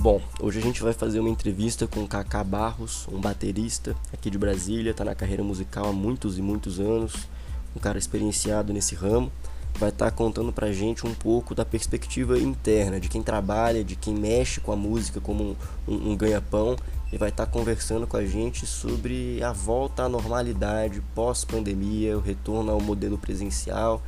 Bom, 0.00 0.18
hoje 0.40 0.58
a 0.58 0.62
gente 0.62 0.82
vai 0.82 0.94
fazer 0.94 1.20
uma 1.20 1.28
entrevista 1.28 1.86
com 1.86 2.00
o 2.00 2.08
Kaká 2.08 2.42
Barros, 2.42 3.06
um 3.12 3.20
baterista 3.20 3.94
aqui 4.10 4.30
de 4.30 4.38
Brasília, 4.38 4.92
está 4.92 5.04
na 5.04 5.14
carreira 5.14 5.44
musical 5.44 5.90
há 5.90 5.92
muitos 5.92 6.38
e 6.38 6.42
muitos 6.42 6.80
anos, 6.80 7.28
um 7.76 7.78
cara 7.78 7.98
experienciado 7.98 8.72
nesse 8.72 8.94
ramo. 8.94 9.30
Vai 9.78 9.90
estar 9.90 10.06
tá 10.06 10.10
contando 10.10 10.54
pra 10.54 10.72
gente 10.72 11.06
um 11.06 11.12
pouco 11.12 11.54
da 11.54 11.66
perspectiva 11.66 12.38
interna, 12.38 12.98
de 12.98 13.10
quem 13.10 13.22
trabalha, 13.22 13.84
de 13.84 13.94
quem 13.94 14.14
mexe 14.14 14.58
com 14.58 14.72
a 14.72 14.76
música 14.76 15.20
como 15.20 15.44
um, 15.44 15.56
um, 15.86 16.12
um 16.12 16.16
ganha-pão, 16.16 16.76
e 17.12 17.18
vai 17.18 17.28
estar 17.28 17.44
tá 17.44 17.52
conversando 17.52 18.06
com 18.06 18.16
a 18.16 18.24
gente 18.24 18.66
sobre 18.66 19.42
a 19.42 19.52
volta 19.52 20.04
à 20.04 20.08
normalidade 20.08 21.02
pós-pandemia, 21.14 22.16
o 22.16 22.22
retorno 22.22 22.72
ao 22.72 22.80
modelo 22.80 23.18
presencial 23.18 24.02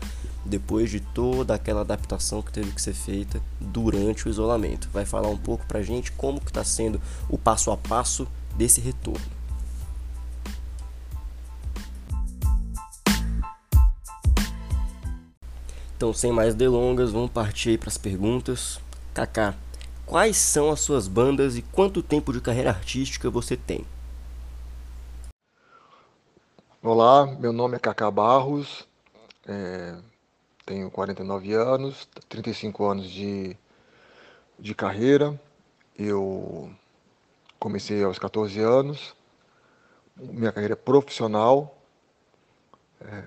depois 0.45 0.91
de 0.91 1.01
toda 1.01 1.55
aquela 1.55 1.82
adaptação 1.82 2.43
que 2.43 2.53
teve 2.53 2.73
que 2.73 2.83
ser 2.83 2.95
feita 2.95 3.41
durante 3.61 4.27
o 4.27 4.31
isolamento. 4.31 4.89
Vai 4.93 5.05
falar 5.05 5.29
um 5.29 5.37
pouco 5.37 5.64
pra 5.67 5.83
gente 5.83 6.13
como 6.13 6.41
que 6.41 6.50
está 6.50 6.64
sendo 6.64 7.00
o 7.29 7.39
passo 7.39 7.71
a 7.71 7.77
passo 7.77 8.27
desse 8.57 8.81
retorno. 8.81 9.43
Então, 15.97 16.13
sem 16.13 16.33
mais 16.33 16.53
delongas, 16.53 17.13
vamos 17.13 17.31
partir 17.31 17.79
para 17.79 17.89
as 17.89 17.97
perguntas. 17.97 18.81
Kaká, 19.14 19.55
quais 20.05 20.36
são 20.36 20.72
as 20.72 20.81
suas 20.81 21.07
bandas 21.07 21.57
e 21.57 21.63
quanto 21.63 22.03
tempo 22.03 22.33
de 22.33 22.41
carreira 22.41 22.71
artística 22.71 23.31
você 23.31 23.57
tem? 23.57 23.85
Olá, 26.83 27.27
meu 27.27 27.53
nome 27.53 27.77
é 27.77 27.79
Kaká 27.79 28.11
Barros, 28.11 28.85
é, 29.47 29.95
tenho 30.64 30.90
49 30.90 31.52
anos, 31.54 32.08
35 32.28 32.84
anos 32.86 33.11
de, 33.11 33.56
de 34.58 34.74
carreira. 34.74 35.38
Eu 35.98 36.70
comecei 37.58 38.02
aos 38.02 38.19
14 38.19 38.60
anos, 38.60 39.14
minha 40.16 40.52
carreira 40.52 40.77
profissional. 40.77 41.77
É, 43.00 43.24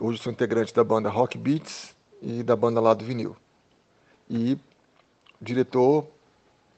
hoje 0.00 0.20
sou 0.20 0.32
integrante 0.32 0.72
da 0.72 0.84
banda 0.84 1.08
Rock 1.08 1.36
Beats 1.36 1.94
e 2.22 2.42
da 2.42 2.56
banda 2.56 2.80
Lado 2.80 3.04
Vinil. 3.04 3.36
E 4.28 4.58
diretor, 5.40 6.06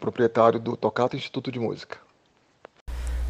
proprietário 0.01 0.59
do 0.59 0.77
Tocato 0.77 1.17
Instituto 1.17 1.53
de 1.53 1.59
Música. 1.59 2.06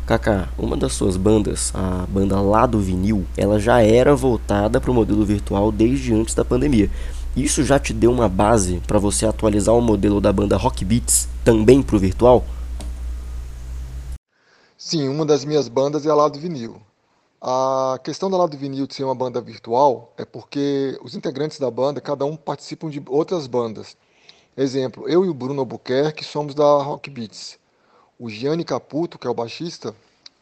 Kaká, 0.06 0.48
uma 0.56 0.76
das 0.76 0.92
suas 0.92 1.16
bandas, 1.16 1.72
a 1.74 2.06
banda 2.06 2.40
lá 2.40 2.64
do 2.64 2.78
vinil, 2.78 3.26
ela 3.36 3.58
já 3.58 3.82
era 3.82 4.14
voltada 4.14 4.80
para 4.80 4.88
o 4.88 4.94
modelo 4.94 5.24
virtual 5.24 5.72
desde 5.72 6.14
antes 6.14 6.32
da 6.32 6.44
pandemia. 6.44 6.88
Isso 7.36 7.64
já 7.64 7.76
te 7.76 7.92
deu 7.92 8.12
uma 8.12 8.28
base 8.28 8.80
para 8.86 9.00
você 9.00 9.26
atualizar 9.26 9.74
o 9.74 9.80
modelo 9.80 10.20
da 10.20 10.32
banda 10.32 10.56
Rock 10.56 10.84
Beats 10.84 11.28
também 11.44 11.82
para 11.82 11.96
o 11.96 11.98
virtual? 11.98 12.44
Sim, 14.78 15.08
uma 15.08 15.26
das 15.26 15.44
minhas 15.44 15.66
bandas 15.66 16.06
é 16.06 16.10
a 16.10 16.14
lá 16.14 16.28
do 16.28 16.38
vinil. 16.38 16.80
A 17.42 17.98
questão 18.04 18.30
da 18.30 18.36
lá 18.36 18.46
do 18.46 18.56
vinil 18.56 18.86
de 18.86 18.94
ser 18.94 19.02
uma 19.02 19.14
banda 19.14 19.40
virtual 19.40 20.12
é 20.16 20.24
porque 20.24 20.96
os 21.02 21.16
integrantes 21.16 21.58
da 21.58 21.68
banda, 21.68 22.00
cada 22.00 22.24
um 22.24 22.36
participam 22.36 22.88
de 22.88 23.02
outras 23.08 23.48
bandas. 23.48 23.96
Exemplo, 24.56 25.08
eu 25.08 25.24
e 25.24 25.28
o 25.28 25.34
Bruno 25.34 25.62
Albuquerque 25.62 26.24
somos 26.24 26.54
da 26.54 26.80
Rock 26.80 27.10
Beats. 27.10 27.58
O 28.18 28.30
Gianni 28.30 28.64
Caputo, 28.64 29.18
que 29.18 29.26
é 29.26 29.30
o 29.30 29.34
baixista, 29.34 29.94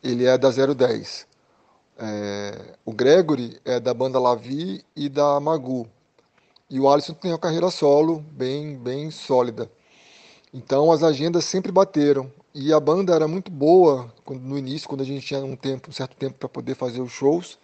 ele 0.02 0.26
é 0.26 0.38
da 0.38 0.50
010. 0.50 1.26
É, 1.98 2.74
o 2.84 2.92
Gregory 2.92 3.58
é 3.64 3.80
da 3.80 3.92
banda 3.92 4.18
Lavi 4.18 4.84
e 4.94 5.08
da 5.08 5.40
Magu. 5.40 5.88
E 6.70 6.78
o 6.78 6.88
Alisson 6.88 7.14
tem 7.14 7.32
uma 7.32 7.38
carreira 7.38 7.70
solo 7.70 8.24
bem, 8.30 8.76
bem 8.76 9.10
sólida. 9.10 9.70
Então 10.52 10.92
as 10.92 11.02
agendas 11.02 11.44
sempre 11.44 11.72
bateram. 11.72 12.30
E 12.54 12.72
a 12.72 12.78
banda 12.78 13.12
era 13.12 13.26
muito 13.26 13.50
boa 13.50 14.12
quando, 14.24 14.40
no 14.40 14.56
início, 14.56 14.88
quando 14.88 15.00
a 15.00 15.04
gente 15.04 15.26
tinha 15.26 15.44
um 15.44 15.56
tempo, 15.56 15.90
um 15.90 15.92
certo 15.92 16.16
tempo 16.16 16.38
para 16.38 16.48
poder 16.48 16.76
fazer 16.76 17.00
os 17.00 17.10
shows. 17.10 17.58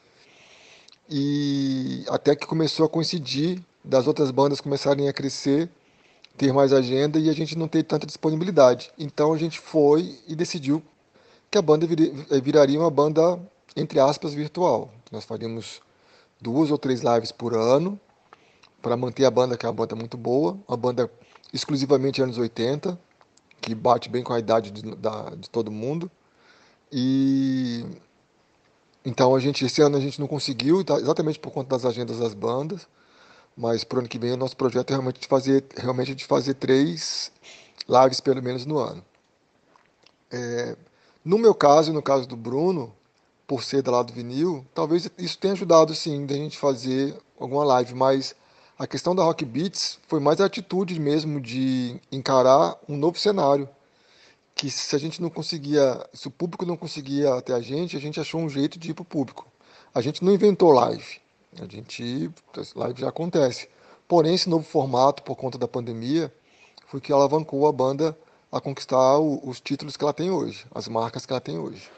E 1.09 2.05
até 2.09 2.35
que 2.35 2.47
começou 2.47 2.87
a 2.87 2.89
coincidir 2.89 3.63
das 3.85 4.07
outras 4.09 4.31
bandas 4.31 4.61
começarem 4.61 5.09
a 5.09 5.13
crescer 5.13 5.71
ter 6.41 6.55
mais 6.55 6.73
agenda 6.73 7.19
e 7.19 7.29
a 7.29 7.35
gente 7.35 7.57
não 7.59 7.69
ter 7.69 7.83
tanta 7.83 8.07
disponibilidade. 8.07 8.91
Então 8.99 9.35
a 9.35 9.37
gente 9.37 9.61
foi 9.61 10.19
e 10.27 10.35
decidiu 10.35 10.83
que 11.51 11.59
a 11.59 11.61
banda 11.61 11.87
eh, 11.87 12.41
viraria 12.41 12.81
uma 12.81 12.91
banda, 12.91 13.39
entre 13.77 14.01
aspas, 14.01 14.33
virtual. 14.33 14.91
Nós 15.13 15.23
faríamos 15.27 15.83
duas 16.41 16.71
ou 16.71 16.79
três 16.79 17.03
lives 17.03 17.31
por 17.31 17.55
ano 17.55 18.01
para 18.81 18.97
manter 18.97 19.27
a 19.27 19.31
banda, 19.31 19.55
que 19.55 19.67
é 19.67 19.69
uma 19.69 19.75
banda 19.75 19.95
muito 19.95 20.17
boa, 20.17 20.59
uma 20.67 20.79
banda 20.79 21.11
exclusivamente 21.53 22.23
anos 22.23 22.39
80, 22.39 22.99
que 23.61 23.75
bate 23.75 24.09
bem 24.09 24.23
com 24.23 24.33
a 24.33 24.39
idade 24.39 24.71
de, 24.71 24.97
da, 24.97 25.35
de 25.37 25.51
todo 25.51 25.71
mundo. 25.71 26.11
E 26.91 27.85
então 29.05 29.35
a 29.35 29.41
gente 29.41 29.63
esse 29.67 29.83
ano 29.83 29.99
a 29.99 30.01
gente 30.01 30.19
não 30.19 30.27
conseguiu, 30.27 30.83
tá, 30.83 30.95
exatamente 30.95 31.39
por 31.39 31.51
conta 31.51 31.69
das 31.69 31.85
agendas 31.85 32.19
das 32.19 32.33
bandas. 32.33 32.89
Mas 33.61 33.85
para 33.85 33.97
o 33.97 33.99
ano 33.99 34.09
que 34.09 34.19
vem 34.19 34.33
o 34.33 34.39
nosso 34.39 34.57
projeto 34.57 34.89
é 34.89 34.95
realmente 34.95 35.21
de 35.21 35.27
fazer, 35.27 35.67
realmente 35.77 36.15
de 36.15 36.25
fazer 36.25 36.55
três 36.55 37.31
lives 37.87 38.19
pelo 38.19 38.43
menos 38.43 38.65
no 38.65 38.79
ano. 38.79 39.05
É, 40.31 40.75
no 41.23 41.37
meu 41.37 41.55
caso 41.55 41.93
no 41.93 42.01
caso 42.01 42.27
do 42.27 42.37
Bruno, 42.37 42.91
por 43.47 43.63
ser 43.63 43.83
do 43.83 43.91
lado 43.91 44.07
do 44.07 44.13
vinil, 44.15 44.65
talvez 44.73 45.11
isso 45.19 45.37
tenha 45.37 45.53
ajudado 45.53 45.95
sim 45.95 46.25
da 46.25 46.35
gente 46.35 46.57
fazer 46.57 47.15
alguma 47.39 47.63
live, 47.65 47.95
mas 47.95 48.35
a 48.79 48.87
questão 48.87 49.15
da 49.15 49.23
Rock 49.23 49.45
Beats 49.45 49.99
foi 50.09 50.21
mais 50.21 50.41
a 50.41 50.47
atitude 50.47 50.99
mesmo 50.99 51.39
de 51.39 52.01
encarar 52.11 52.79
um 52.89 52.97
novo 52.97 53.19
cenário. 53.19 53.69
Que 54.55 54.71
se 54.71 54.97
a 54.97 54.99
gente 54.99 55.21
não 55.21 55.29
conseguia, 55.29 56.03
se 56.15 56.27
o 56.27 56.31
público 56.31 56.65
não 56.65 56.79
conseguia 56.79 57.35
até 57.35 57.53
a 57.53 57.61
gente, 57.61 57.95
a 57.95 58.01
gente 58.01 58.19
achou 58.19 58.41
um 58.41 58.49
jeito 58.49 58.79
de 58.79 58.93
ir 58.93 58.95
para 58.95 59.03
o 59.03 59.05
público. 59.05 59.47
A 59.95 60.01
gente 60.01 60.25
não 60.25 60.33
inventou 60.33 60.73
live. 60.73 61.21
A 61.59 61.67
gente, 61.67 62.31
live 62.77 63.01
já 63.01 63.09
acontece. 63.09 63.69
Porém, 64.07 64.35
esse 64.35 64.49
novo 64.49 64.65
formato, 64.65 65.23
por 65.23 65.37
conta 65.37 65.59
da 65.59 65.67
pandemia, 65.67 66.33
foi 66.87 67.01
que 67.01 67.13
alavancou 67.13 67.67
a 67.67 67.73
banda 67.73 68.17
a 68.51 68.61
conquistar 68.61 69.19
o, 69.19 69.41
os 69.49 69.61
títulos 69.61 69.97
que 69.97 70.05
ela 70.05 70.13
tem 70.13 70.31
hoje, 70.31 70.65
as 70.75 70.89
marcas 70.89 71.25
que 71.25 71.33
ela 71.33 71.41
tem 71.41 71.59
hoje. 71.59 71.89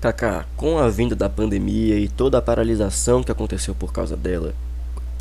Kaká, 0.00 0.46
com 0.56 0.78
a 0.78 0.88
vinda 0.88 1.16
da 1.16 1.28
pandemia 1.28 1.98
e 1.98 2.08
toda 2.08 2.38
a 2.38 2.42
paralisação 2.42 3.22
que 3.22 3.32
aconteceu 3.32 3.74
por 3.74 3.92
causa 3.92 4.16
dela, 4.16 4.54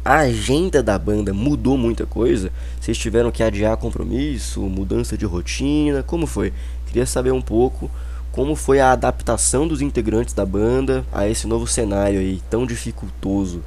a 0.05 0.19
agenda 0.19 0.83
da 0.83 0.97
banda 0.97 1.33
mudou 1.33 1.77
muita 1.77 2.05
coisa? 2.05 2.51
Vocês 2.79 2.97
tiveram 2.97 3.31
que 3.31 3.43
adiar 3.43 3.75
compromisso, 3.75 4.61
mudança 4.61 5.17
de 5.17 5.25
rotina? 5.25 6.03
Como 6.03 6.27
foi? 6.27 6.53
Queria 6.85 7.05
saber 7.05 7.31
um 7.31 7.41
pouco 7.41 7.89
como 8.37 8.55
foi 8.55 8.79
a 8.79 8.91
adaptação 8.91 9.67
dos 9.67 9.81
integrantes 9.81 10.31
da 10.31 10.45
banda 10.45 11.03
a 11.11 11.27
esse 11.27 11.47
novo 11.47 11.65
cenário 11.65 12.19
aí 12.19 12.39
tão 12.51 12.67
dificultoso? 12.67 13.65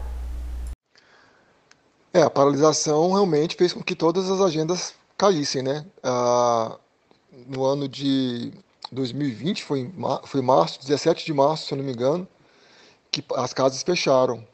É, 2.14 2.22
a 2.22 2.30
paralisação 2.30 3.10
realmente 3.10 3.56
fez 3.56 3.72
com 3.72 3.82
que 3.82 3.96
todas 3.96 4.30
as 4.30 4.40
agendas 4.40 4.94
caíssem, 5.18 5.60
né? 5.60 5.84
Ah, 6.04 6.78
no 7.48 7.64
ano 7.64 7.88
de 7.88 8.52
2020, 8.92 9.64
foi, 9.64 9.92
foi 10.22 10.40
março, 10.40 10.78
17 10.78 11.26
de 11.26 11.34
março, 11.34 11.66
se 11.66 11.74
eu 11.74 11.78
não 11.78 11.84
me 11.84 11.92
engano, 11.92 12.28
que 13.10 13.24
as 13.34 13.52
casas 13.52 13.82
fecharam. 13.82 14.46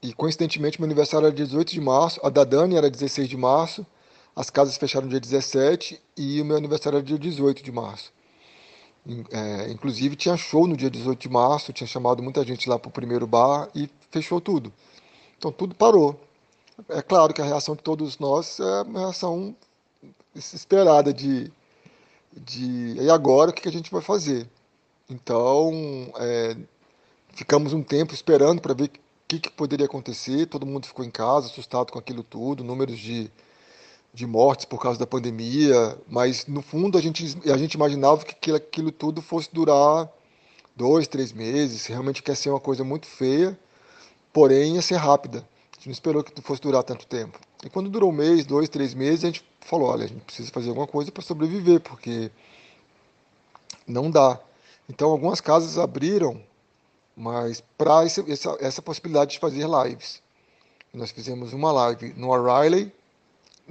E 0.00 0.12
coincidentemente 0.12 0.80
meu 0.80 0.86
aniversário 0.86 1.26
era 1.26 1.34
dia 1.34 1.46
18 1.46 1.72
de 1.72 1.80
março, 1.80 2.20
a 2.22 2.30
da 2.30 2.44
Dani 2.44 2.76
era 2.76 2.88
16 2.88 3.28
de 3.28 3.36
março, 3.36 3.84
as 4.36 4.48
casas 4.48 4.76
fecharam 4.76 5.08
dia 5.08 5.18
17 5.18 6.00
e 6.16 6.40
o 6.40 6.44
meu 6.44 6.56
aniversário 6.56 6.98
era 6.98 7.04
dia 7.04 7.18
18 7.18 7.64
de 7.64 7.72
março. 7.72 8.12
É, 9.30 9.70
inclusive 9.70 10.14
tinha 10.14 10.36
show 10.36 10.66
no 10.66 10.76
dia 10.76 10.90
18 10.90 11.18
de 11.18 11.28
março, 11.28 11.72
tinha 11.72 11.86
chamado 11.86 12.22
muita 12.22 12.44
gente 12.44 12.68
lá 12.68 12.78
para 12.78 12.88
o 12.88 12.92
primeiro 12.92 13.26
bar 13.26 13.68
e 13.74 13.88
fechou 14.10 14.40
tudo. 14.40 14.72
Então 15.38 15.50
tudo 15.50 15.74
parou. 15.74 16.20
É 16.88 17.02
claro 17.02 17.32
que 17.32 17.40
a 17.40 17.44
reação 17.44 17.74
de 17.74 17.82
todos 17.82 18.18
nós 18.18 18.60
é 18.60 18.82
uma 18.82 19.00
reação 19.00 19.56
esperada 20.34 21.12
de, 21.12 21.50
de 22.32 22.96
e 23.00 23.10
agora 23.10 23.50
o 23.50 23.54
que 23.54 23.68
a 23.68 23.72
gente 23.72 23.90
vai 23.90 24.02
fazer? 24.02 24.48
Então 25.08 25.72
é, 26.16 26.56
ficamos 27.34 27.72
um 27.72 27.82
tempo 27.82 28.14
esperando 28.14 28.60
para 28.60 28.74
ver 28.74 28.84
o 28.84 28.90
que, 29.26 29.40
que 29.40 29.50
poderia 29.50 29.86
acontecer. 29.86 30.46
Todo 30.46 30.66
mundo 30.66 30.86
ficou 30.86 31.04
em 31.04 31.10
casa, 31.10 31.46
assustado 31.46 31.90
com 31.92 31.98
aquilo 31.98 32.22
tudo, 32.22 32.62
números 32.62 32.98
de 32.98 33.30
de 34.12 34.26
mortes 34.26 34.64
por 34.64 34.80
causa 34.80 34.98
da 34.98 35.06
pandemia, 35.06 35.96
mas 36.08 36.46
no 36.46 36.62
fundo 36.62 36.98
a 36.98 37.00
gente, 37.00 37.38
a 37.50 37.56
gente 37.56 37.74
imaginava 37.74 38.24
que 38.24 38.52
aquilo, 38.52 38.90
tudo 38.90 39.22
fosse 39.22 39.48
durar 39.52 40.10
dois, 40.74 41.06
três 41.06 41.32
meses, 41.32 41.86
realmente 41.86 42.22
quer 42.22 42.36
ser 42.36 42.50
uma 42.50 42.60
coisa 42.60 42.82
muito 42.82 43.06
feia, 43.06 43.58
porém 44.32 44.74
ia 44.74 44.82
ser 44.82 44.96
rápida. 44.96 45.38
A 45.72 45.76
gente 45.76 45.86
não 45.86 45.92
esperou 45.92 46.24
que 46.24 46.40
fosse 46.42 46.60
durar 46.60 46.82
tanto 46.82 47.06
tempo. 47.06 47.38
E 47.64 47.70
quando 47.70 47.88
durou 47.88 48.10
um 48.10 48.14
mês, 48.14 48.44
dois, 48.44 48.68
três 48.68 48.94
meses, 48.94 49.24
a 49.24 49.28
gente 49.28 49.44
falou, 49.60 49.88
olha, 49.88 50.04
a 50.04 50.08
gente 50.08 50.20
precisa 50.22 50.50
fazer 50.50 50.70
alguma 50.70 50.86
coisa 50.86 51.12
para 51.12 51.22
sobreviver, 51.22 51.80
porque 51.80 52.30
não 53.86 54.10
dá. 54.10 54.40
Então 54.88 55.10
algumas 55.10 55.40
casas 55.40 55.78
abriram, 55.78 56.42
mas 57.16 57.62
para 57.78 58.04
essa, 58.04 58.24
essa 58.60 58.82
possibilidade 58.82 59.32
de 59.32 59.38
fazer 59.38 59.66
lives. 59.68 60.22
Nós 60.92 61.12
fizemos 61.12 61.52
uma 61.52 61.70
live 61.70 62.12
no 62.16 62.30
O'Reilly, 62.30 62.92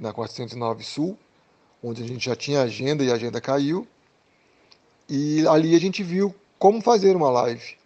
na 0.00 0.12
409 0.12 0.82
Sul, 0.82 1.18
onde 1.82 2.02
a 2.02 2.06
gente 2.06 2.24
já 2.24 2.34
tinha 2.34 2.62
agenda 2.62 3.04
e 3.04 3.10
a 3.10 3.14
agenda 3.14 3.40
caiu. 3.40 3.86
E 5.08 5.46
ali 5.46 5.74
a 5.76 5.78
gente 5.80 6.02
viu 6.02 6.34
como 6.58 6.80
fazer 6.80 7.14
uma 7.14 7.30
live. 7.30 7.76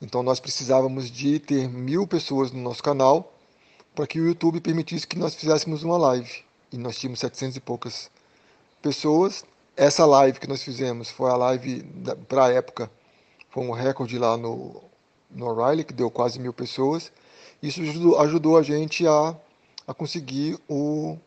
Então 0.00 0.22
nós 0.22 0.38
precisávamos 0.38 1.10
de 1.10 1.38
ter 1.38 1.68
mil 1.68 2.06
pessoas 2.06 2.52
no 2.52 2.60
nosso 2.60 2.82
canal 2.82 3.32
para 3.94 4.06
que 4.06 4.20
o 4.20 4.26
YouTube 4.26 4.60
permitisse 4.60 5.06
que 5.06 5.18
nós 5.18 5.34
fizéssemos 5.34 5.82
uma 5.82 5.96
live. 5.96 6.44
E 6.70 6.76
nós 6.76 6.98
tínhamos 6.98 7.20
700 7.20 7.56
e 7.56 7.60
poucas 7.60 8.10
pessoas. 8.82 9.44
Essa 9.76 10.04
live 10.04 10.38
que 10.38 10.46
nós 10.46 10.62
fizemos 10.62 11.10
foi 11.10 11.30
a 11.30 11.36
live 11.36 11.82
para 12.28 12.46
a 12.46 12.52
época, 12.52 12.90
foi 13.50 13.64
um 13.64 13.70
recorde 13.70 14.18
lá 14.18 14.36
no, 14.36 14.82
no 15.30 15.46
O'Reilly, 15.46 15.84
que 15.84 15.92
deu 15.92 16.10
quase 16.10 16.38
mil 16.38 16.52
pessoas. 16.52 17.12
Isso 17.62 17.80
ajudou, 17.80 18.20
ajudou 18.20 18.58
a 18.58 18.62
gente 18.62 19.06
a, 19.06 19.36
a 19.86 19.94
conseguir 19.94 20.58
o, 20.68 21.18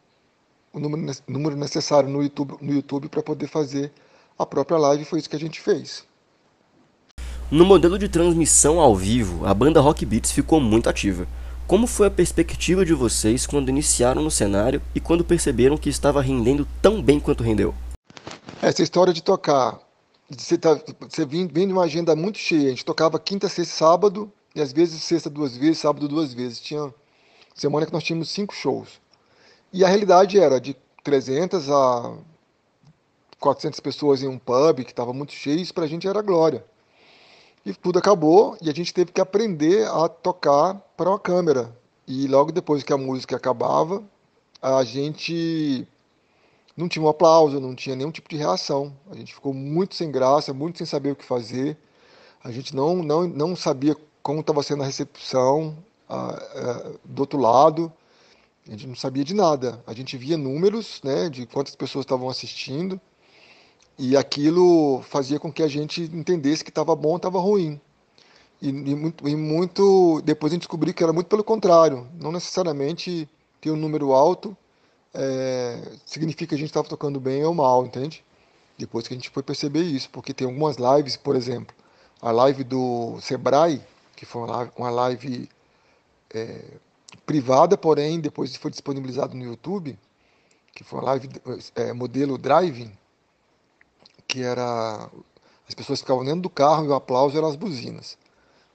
o 0.74 0.80
número, 0.80 1.14
número 1.28 1.56
necessário 1.56 2.10
no 2.10 2.22
YouTube, 2.22 2.56
no 2.62 2.74
YouTube 2.74 3.10
para 3.10 3.22
poder 3.24 3.48
fazer 3.48 3.92
a 4.38 4.46
própria 4.46 4.78
live. 4.78 5.06
Foi 5.06 5.20
isso 5.20 5.30
que 5.30 5.36
a 5.36 5.40
gente 5.40 5.60
fez. 5.60 6.08
No 7.52 7.66
modelo 7.66 7.98
de 7.98 8.08
transmissão 8.08 8.80
ao 8.80 8.96
vivo, 8.96 9.46
a 9.46 9.54
banda 9.54 9.82
Rock 9.82 10.06
Beats 10.06 10.32
ficou 10.32 10.62
muito 10.62 10.88
ativa. 10.88 11.28
Como 11.66 11.88
foi 11.88 12.08
a 12.08 12.12
perspectiva 12.12 12.86
de 12.86 12.94
vocês 12.94 13.46
quando 13.46 13.70
iniciaram 13.70 14.24
no 14.24 14.32
cenário 14.32 14.82
e 14.94 15.00
quando 15.00 15.24
perceberam 15.24 15.78
que 15.78 15.90
estava 15.90 16.22
rendendo 16.22 16.68
tão 16.82 17.02
bem 17.02 17.20
quanto 17.20 17.44
rendeu? 17.44 17.74
Essa 18.62 18.84
história 18.84 19.14
de 19.14 19.24
tocar, 19.24 19.80
você, 20.30 20.58
tá, 20.58 20.80
você 21.00 21.26
vem, 21.26 21.48
vem 21.48 21.68
de 21.68 21.74
uma 21.74 21.84
agenda 21.84 22.16
muito 22.16 22.38
cheia. 22.38 22.68
A 22.68 22.70
gente 22.70 22.86
tocava 22.86 23.20
quinta, 23.20 23.50
sexta, 23.50 23.74
sábado, 23.74 24.32
e 24.56 24.62
às 24.62 24.74
vezes 24.74 25.02
sexta 25.02 25.30
duas 25.30 25.56
vezes, 25.56 25.80
sábado 25.80 26.08
duas 26.08 26.34
vezes. 26.34 26.60
Tinha 26.60 26.94
semana 27.56 27.86
que 27.86 27.94
nós 27.94 28.04
tínhamos 28.04 28.30
cinco 28.30 28.54
shows. 28.54 29.00
E 29.72 29.84
a 29.84 29.88
realidade 29.88 30.40
era 30.40 30.60
de 30.60 30.76
300 31.04 31.70
a 31.70 32.18
400 33.40 33.80
pessoas 33.80 34.22
em 34.22 34.28
um 34.28 34.38
pub 34.38 34.84
que 34.84 34.92
estava 34.92 35.14
muito 35.14 35.34
cheio, 35.34 35.60
isso 35.60 35.74
para 35.74 35.86
a 35.86 35.88
gente 35.88 36.08
era 36.08 36.22
glória. 36.22 36.66
E 37.66 37.74
tudo 37.74 38.00
acabou 38.00 38.58
e 38.62 38.70
a 38.70 38.74
gente 38.74 38.94
teve 38.94 39.12
que 39.12 39.22
aprender 39.22 39.88
a 39.88 40.10
tocar 40.10 40.76
para 40.98 41.10
uma 41.10 41.20
câmera. 41.20 41.76
E 42.08 42.28
logo 42.28 42.52
depois 42.52 42.84
que 42.84 42.92
a 42.92 42.98
música 42.98 43.36
acabava, 43.36 44.04
a 44.62 44.84
gente 44.84 45.88
não 46.76 46.90
tinha 46.90 47.04
um 47.04 47.10
aplauso, 47.10 47.60
não 47.60 47.76
tinha 47.76 47.96
nenhum 47.96 48.12
tipo 48.12 48.30
de 48.30 48.38
reação. 48.38 48.94
A 49.12 49.16
gente 49.16 49.34
ficou 49.34 49.54
muito 49.54 49.96
sem 49.96 50.10
graça, 50.12 50.54
muito 50.54 50.78
sem 50.78 50.88
saber 50.88 51.12
o 51.12 51.16
que 51.16 51.26
fazer. 51.26 51.78
A 52.44 52.52
gente 52.52 52.76
não, 52.76 53.04
não, 53.04 53.28
não 53.28 53.56
sabia 53.56 53.96
como 54.24 54.40
estava 54.40 54.64
sendo 54.64 54.84
a 54.84 54.86
recepção 54.86 55.78
do 57.04 57.20
outro 57.22 57.38
lado. 57.38 57.92
A 58.70 58.74
gente 58.74 58.86
não 58.86 58.96
sabia 58.96 59.24
de 59.24 59.34
nada. 59.34 59.84
A 59.88 59.94
gente 59.94 60.16
via 60.16 60.38
números 60.38 61.02
né, 61.04 61.28
de 61.28 61.48
quantas 61.48 61.76
pessoas 61.76 62.04
estavam 62.04 62.30
assistindo 62.30 63.02
e 63.98 64.16
aquilo 64.16 65.02
fazia 65.02 65.40
com 65.40 65.52
que 65.52 65.64
a 65.64 65.68
gente 65.68 66.04
entendesse 66.04 66.64
que 66.64 66.70
estava 66.70 66.96
bom 66.96 67.18
estava 67.18 67.40
ruim. 67.40 67.82
E, 68.62 68.70
e, 68.70 68.72
muito, 68.72 69.28
e 69.28 69.36
muito. 69.36 70.22
Depois 70.24 70.54
a 70.54 70.56
gente 70.56 70.62
descobriu 70.62 70.94
que 70.94 71.04
era 71.04 71.12
muito 71.12 71.26
pelo 71.26 71.44
contrário. 71.44 72.08
Não 72.14 72.32
necessariamente 72.32 73.28
ter 73.60 73.72
um 73.72 73.76
número 73.76 74.14
alto 74.14 74.56
é, 75.16 75.82
significa 76.06 76.50
que 76.50 76.56
a 76.56 76.58
gente 76.58 76.68
estava 76.68 76.88
tocando 76.88 77.20
bem 77.20 77.44
ou 77.44 77.56
mal, 77.56 77.84
entende? 77.84 78.24
Depois 78.78 79.08
que 79.08 79.16
a 79.16 79.18
gente 79.18 79.32
foi 79.32 79.42
perceber 79.42 79.82
isso, 79.82 80.12
porque 80.12 80.32
tem 80.32 80.46
algumas 80.46 80.78
lives, 80.78 81.18
por 81.18 81.36
exemplo, 81.36 81.76
a 82.22 82.32
live 82.32 82.64
do 82.64 83.20
Sebrae, 83.20 83.82
que 84.16 84.26
foi 84.26 84.44
uma 84.44 84.52
live, 84.58 84.72
uma 84.78 84.90
live 84.92 85.50
é, 86.34 86.62
privada, 87.26 87.78
porém 87.78 88.20
depois 88.20 88.56
foi 88.56 88.72
disponibilizado 88.72 89.36
no 89.36 89.44
YouTube, 89.44 89.98
que 90.74 90.84
foi 90.84 91.00
uma 91.00 91.06
live 91.08 91.30
é, 91.76 91.94
modelo 91.94 92.38
driving, 92.38 92.92
que 94.28 94.42
era 94.44 95.10
as 95.68 95.76
pessoas 95.76 96.00
ficavam 96.00 96.26
dentro 96.26 96.42
do 96.42 96.50
carro 96.50 96.86
e 96.86 96.88
o 96.88 96.94
aplauso 96.94 97.38
eram 97.38 97.48
as 97.48 97.56
buzinas. 97.56 98.18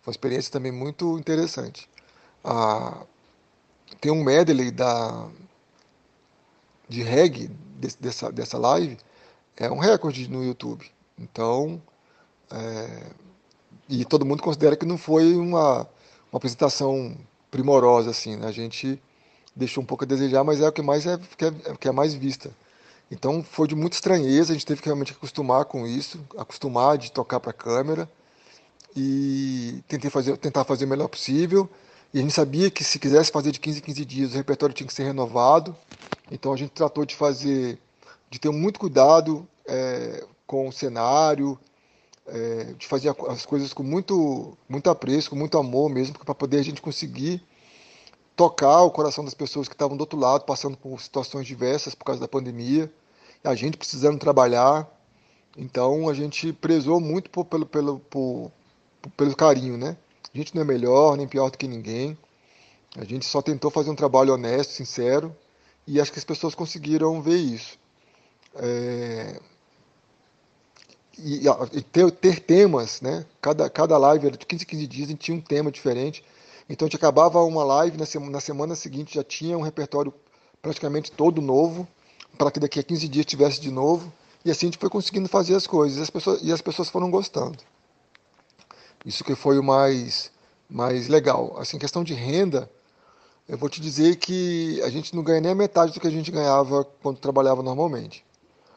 Foi 0.02 0.10
uma 0.10 0.12
experiência 0.12 0.52
também 0.52 0.70
muito 0.70 1.18
interessante. 1.18 1.88
Ah, 2.44 3.04
tem 4.00 4.12
um 4.12 4.22
medley 4.22 4.70
da 4.70 5.28
de 6.88 7.02
reggae 7.02 7.48
desse, 7.48 8.00
dessa 8.00 8.30
dessa 8.30 8.58
live 8.58 8.98
é 9.56 9.70
um 9.70 9.78
recorde 9.78 10.28
no 10.28 10.44
YouTube. 10.44 10.90
Então 11.18 11.82
é, 12.50 13.10
e 13.88 14.04
todo 14.04 14.24
mundo 14.24 14.42
considera 14.42 14.76
que 14.76 14.86
não 14.86 14.98
foi 14.98 15.34
uma, 15.34 15.80
uma 16.30 16.36
apresentação 16.36 17.16
primorosa 17.54 18.10
assim. 18.10 18.36
Né? 18.36 18.48
A 18.48 18.52
gente 18.52 19.00
deixou 19.54 19.80
um 19.80 19.86
pouco 19.86 20.02
a 20.02 20.06
desejar, 20.06 20.42
mas 20.42 20.60
é 20.60 20.68
o 20.68 20.72
que 20.72 20.82
mais 20.82 21.06
é 21.06 21.16
que 21.38 21.44
é, 21.44 21.52
que 21.78 21.88
é 21.88 21.92
mais 21.92 22.12
vista. 22.12 22.50
Então 23.08 23.44
foi 23.44 23.68
de 23.68 23.76
muita 23.76 23.96
estranheza, 23.96 24.52
a 24.52 24.54
gente 24.54 24.66
teve 24.66 24.82
que 24.82 24.88
realmente 24.88 25.12
acostumar 25.12 25.64
com 25.66 25.86
isso, 25.86 26.18
acostumar 26.36 26.98
de 26.98 27.12
tocar 27.12 27.38
para 27.38 27.50
a 27.50 27.54
câmera 27.54 28.10
e 28.96 29.84
tentei 29.86 30.10
fazer, 30.10 30.36
tentar 30.36 30.64
fazer 30.64 30.84
o 30.84 30.88
melhor 30.88 31.06
possível. 31.06 31.68
E 32.12 32.18
a 32.18 32.22
gente 32.22 32.34
sabia 32.34 32.70
que 32.70 32.82
se 32.82 32.98
quisesse 32.98 33.30
fazer 33.30 33.52
de 33.52 33.60
15 33.60 33.78
em 33.78 33.82
15 33.82 34.04
dias, 34.04 34.32
o 34.32 34.36
repertório 34.36 34.74
tinha 34.74 34.86
que 34.86 34.94
ser 34.94 35.04
renovado. 35.04 35.76
Então 36.32 36.52
a 36.52 36.56
gente 36.56 36.70
tratou 36.70 37.04
de 37.04 37.14
fazer, 37.14 37.78
de 38.28 38.40
ter 38.40 38.50
muito 38.50 38.80
cuidado 38.80 39.46
é, 39.66 40.24
com 40.46 40.68
o 40.68 40.72
cenário, 40.72 41.58
é, 42.26 42.74
de 42.76 42.86
fazer 42.86 43.14
as 43.28 43.44
coisas 43.44 43.72
com 43.72 43.82
muito, 43.82 44.56
muito 44.68 44.88
apreço, 44.90 45.30
com 45.30 45.36
muito 45.36 45.58
amor 45.58 45.90
mesmo, 45.90 46.18
para 46.18 46.34
poder 46.34 46.58
a 46.58 46.62
gente 46.62 46.80
conseguir 46.80 47.42
tocar 48.36 48.82
o 48.82 48.90
coração 48.90 49.24
das 49.24 49.34
pessoas 49.34 49.68
que 49.68 49.74
estavam 49.74 49.96
do 49.96 50.00
outro 50.00 50.18
lado, 50.18 50.44
passando 50.44 50.76
por 50.76 51.00
situações 51.00 51.46
diversas 51.46 51.94
por 51.94 52.04
causa 52.04 52.20
da 52.20 52.28
pandemia, 52.28 52.92
a 53.42 53.54
gente 53.54 53.76
precisando 53.76 54.18
trabalhar. 54.18 54.88
Então 55.56 56.08
a 56.08 56.14
gente 56.14 56.52
prezou 56.52 56.98
muito 57.00 57.30
por, 57.30 57.44
pelo, 57.44 57.66
pelo, 57.66 58.00
por, 58.00 58.50
pelo 59.16 59.36
carinho, 59.36 59.76
né? 59.76 59.96
A 60.32 60.36
gente 60.36 60.54
não 60.54 60.62
é 60.62 60.64
melhor 60.64 61.16
nem 61.16 61.28
pior 61.28 61.50
do 61.50 61.58
que 61.58 61.68
ninguém. 61.68 62.18
A 62.96 63.04
gente 63.04 63.24
só 63.24 63.40
tentou 63.40 63.70
fazer 63.70 63.90
um 63.90 63.94
trabalho 63.94 64.34
honesto, 64.34 64.70
sincero, 64.70 65.34
e 65.86 66.00
acho 66.00 66.12
que 66.12 66.18
as 66.18 66.24
pessoas 66.24 66.54
conseguiram 66.54 67.20
ver 67.22 67.36
isso. 67.36 67.78
É... 68.56 69.40
E, 71.18 71.46
e 71.72 71.82
ter, 71.82 72.10
ter, 72.10 72.40
temas, 72.40 73.00
né? 73.00 73.24
Cada, 73.40 73.70
cada 73.70 73.96
live 73.96 74.26
era 74.26 74.36
de 74.36 74.44
15 74.44 74.66
15 74.66 74.86
dias, 74.86 75.08
a 75.08 75.10
gente 75.12 75.20
tinha 75.20 75.36
um 75.36 75.40
tema 75.40 75.70
diferente. 75.70 76.24
Então 76.68 76.86
a 76.86 76.88
gente 76.88 76.96
acabava 76.96 77.42
uma 77.42 77.62
live, 77.62 77.96
na 77.96 78.06
semana, 78.06 78.32
na 78.32 78.40
semana 78.40 78.74
seguinte 78.74 79.14
já 79.14 79.22
tinha 79.22 79.56
um 79.56 79.62
repertório 79.62 80.12
praticamente 80.60 81.12
todo 81.12 81.42
novo, 81.42 81.86
para 82.38 82.50
que 82.50 82.58
daqui 82.58 82.80
a 82.80 82.82
15 82.82 83.06
dias 83.08 83.26
tivesse 83.26 83.60
de 83.60 83.70
novo. 83.70 84.12
E 84.44 84.50
assim 84.50 84.66
a 84.66 84.68
gente 84.68 84.78
foi 84.78 84.90
conseguindo 84.90 85.28
fazer 85.28 85.54
as 85.54 85.66
coisas. 85.66 85.98
E 85.98 86.02
as 86.02 86.10
pessoas, 86.10 86.40
e 86.42 86.52
as 86.52 86.60
pessoas 86.60 86.88
foram 86.88 87.10
gostando. 87.10 87.58
Isso 89.04 89.22
que 89.22 89.34
foi 89.34 89.58
o 89.58 89.62
mais, 89.62 90.30
mais 90.68 91.08
legal. 91.08 91.56
Assim, 91.58 91.78
questão 91.78 92.02
de 92.02 92.14
renda, 92.14 92.70
eu 93.46 93.58
vou 93.58 93.68
te 93.68 93.80
dizer 93.80 94.16
que 94.16 94.80
a 94.82 94.88
gente 94.88 95.14
não 95.14 95.22
ganha 95.22 95.40
nem 95.40 95.52
a 95.52 95.54
metade 95.54 95.92
do 95.92 96.00
que 96.00 96.06
a 96.06 96.10
gente 96.10 96.30
ganhava 96.30 96.84
quando 97.02 97.18
trabalhava 97.18 97.62
normalmente. 97.62 98.24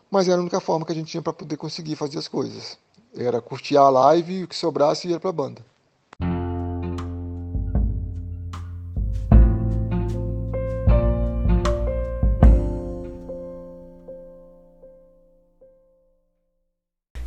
Mas 0.09 0.27
era 0.27 0.37
a 0.37 0.41
única 0.41 0.59
forma 0.59 0.85
que 0.85 0.91
a 0.91 0.95
gente 0.95 1.11
tinha 1.11 1.21
para 1.21 1.33
poder 1.33 1.57
conseguir 1.57 1.95
fazer 1.95 2.17
as 2.17 2.27
coisas. 2.27 2.77
Era 3.15 3.41
curtir 3.41 3.77
a 3.77 3.89
live 3.89 4.33
e 4.33 4.43
o 4.43 4.47
que 4.47 4.55
sobrasse 4.55 5.07
ia 5.07 5.19
para 5.19 5.29
a 5.29 5.33
banda. 5.33 5.61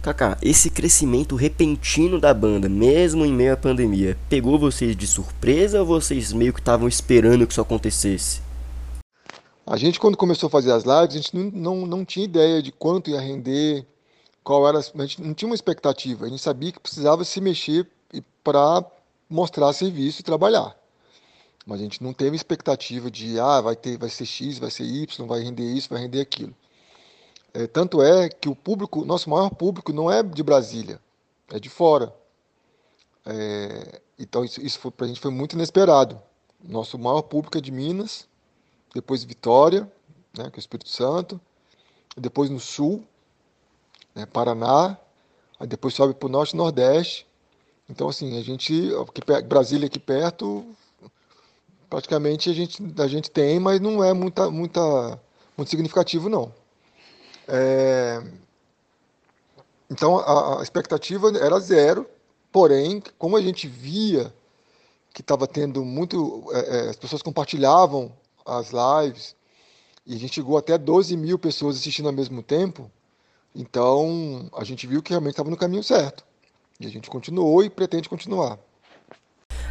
Kaká, 0.02 0.38
esse 0.40 0.70
crescimento 0.70 1.36
repentino 1.36 2.18
da 2.18 2.32
banda, 2.32 2.70
mesmo 2.70 3.26
em 3.26 3.32
meio 3.32 3.52
à 3.52 3.56
pandemia, 3.56 4.16
pegou 4.30 4.58
vocês 4.58 4.96
de 4.96 5.06
surpresa 5.06 5.80
ou 5.80 5.86
vocês 5.86 6.32
meio 6.32 6.54
que 6.54 6.60
estavam 6.60 6.88
esperando 6.88 7.46
que 7.46 7.52
isso 7.52 7.60
acontecesse? 7.60 8.40
A 9.70 9.76
gente, 9.76 10.00
quando 10.00 10.16
começou 10.16 10.48
a 10.48 10.50
fazer 10.50 10.72
as 10.72 10.82
lives, 10.82 11.14
a 11.14 11.16
gente 11.16 11.36
não, 11.36 11.44
não, 11.44 11.86
não 11.86 12.04
tinha 12.04 12.24
ideia 12.24 12.60
de 12.60 12.72
quanto 12.72 13.08
ia 13.08 13.20
render, 13.20 13.86
qual 14.42 14.66
era. 14.66 14.78
A 14.78 15.06
gente 15.06 15.22
não 15.22 15.32
tinha 15.32 15.48
uma 15.48 15.54
expectativa. 15.54 16.26
A 16.26 16.28
gente 16.28 16.42
sabia 16.42 16.72
que 16.72 16.80
precisava 16.80 17.22
se 17.24 17.40
mexer 17.40 17.86
para 18.42 18.84
mostrar 19.28 19.72
serviço 19.72 20.22
e 20.22 20.24
trabalhar. 20.24 20.76
Mas 21.64 21.78
a 21.78 21.84
gente 21.84 22.02
não 22.02 22.12
teve 22.12 22.34
expectativa 22.34 23.08
de, 23.08 23.38
ah, 23.38 23.60
vai, 23.60 23.76
ter, 23.76 23.96
vai 23.96 24.08
ser 24.10 24.26
X, 24.26 24.58
vai 24.58 24.72
ser 24.72 24.82
Y, 24.82 25.24
vai 25.28 25.40
render 25.40 25.72
isso, 25.72 25.88
vai 25.88 26.02
render 26.02 26.20
aquilo. 26.20 26.52
É, 27.54 27.68
tanto 27.68 28.02
é 28.02 28.28
que 28.28 28.48
o 28.48 28.56
público, 28.56 29.04
nosso 29.04 29.30
maior 29.30 29.50
público 29.50 29.92
não 29.92 30.10
é 30.10 30.20
de 30.20 30.42
Brasília, 30.42 31.00
é 31.48 31.60
de 31.60 31.68
fora. 31.68 32.12
É, 33.24 34.00
então 34.18 34.44
isso, 34.44 34.60
isso 34.60 34.90
para 34.90 35.04
a 35.04 35.08
gente 35.08 35.20
foi 35.20 35.30
muito 35.30 35.52
inesperado. 35.52 36.20
Nosso 36.60 36.98
maior 36.98 37.22
público 37.22 37.56
é 37.56 37.60
de 37.60 37.70
Minas, 37.70 38.28
depois 38.94 39.24
Vitória, 39.24 39.90
né, 40.36 40.50
que 40.50 40.56
é 40.56 40.58
o 40.58 40.60
Espírito 40.60 40.88
Santo, 40.88 41.40
depois 42.16 42.50
no 42.50 42.60
Sul, 42.60 43.04
né, 44.14 44.26
Paraná, 44.26 44.98
aí 45.58 45.66
depois 45.66 45.94
sobe 45.94 46.14
para 46.14 46.26
o 46.26 46.30
Norte 46.30 46.54
e 46.54 46.56
Nordeste. 46.56 47.26
Então 47.88 48.08
assim, 48.08 48.38
a 48.38 48.42
gente, 48.42 48.90
aqui, 48.94 49.42
Brasília 49.44 49.86
aqui 49.86 49.98
perto, 49.98 50.64
praticamente 51.88 52.50
a 52.50 52.52
gente, 52.52 52.82
a 52.98 53.06
gente 53.06 53.30
tem, 53.30 53.58
mas 53.58 53.80
não 53.80 54.02
é 54.02 54.12
muita, 54.12 54.50
muita, 54.50 55.20
muito 55.56 55.70
significativo 55.70 56.28
não. 56.28 56.52
É... 57.48 58.22
Então 59.90 60.18
a, 60.18 60.60
a 60.60 60.62
expectativa 60.62 61.36
era 61.36 61.58
zero, 61.58 62.06
porém, 62.52 63.02
como 63.18 63.36
a 63.36 63.42
gente 63.42 63.66
via 63.66 64.32
que 65.12 65.20
estava 65.20 65.46
tendo 65.46 65.84
muito. 65.84 66.44
É, 66.52 66.58
é, 66.58 66.90
as 66.90 66.96
pessoas 66.96 67.22
compartilhavam 67.22 68.12
as 68.44 68.70
lives, 68.70 69.34
e 70.06 70.14
a 70.14 70.18
gente 70.18 70.34
chegou 70.34 70.56
até 70.56 70.76
12 70.76 71.16
mil 71.16 71.38
pessoas 71.38 71.76
assistindo 71.76 72.06
ao 72.06 72.12
mesmo 72.12 72.42
tempo, 72.42 72.90
então 73.54 74.48
a 74.56 74.64
gente 74.64 74.86
viu 74.86 75.02
que 75.02 75.10
realmente 75.10 75.32
estava 75.32 75.50
no 75.50 75.56
caminho 75.56 75.82
certo. 75.82 76.24
E 76.78 76.86
a 76.86 76.90
gente 76.90 77.10
continuou 77.10 77.62
e 77.62 77.68
pretende 77.68 78.08
continuar. 78.08 78.58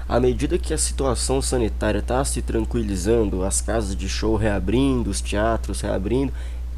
À 0.08 0.20
medida 0.20 0.58
que 0.58 0.74
a 0.74 0.78
situação 0.78 1.42
sanitária 1.42 2.00
está 2.00 2.24
se 2.26 2.42
tranquilizando, 2.42 3.44
as 3.44 3.62
casas 3.62 3.96
de 3.96 4.10
show 4.10 4.36
reabrindo, 4.36 5.10
os 5.10 5.22
teatros 5.22 5.82
reabrindo, 5.82 6.34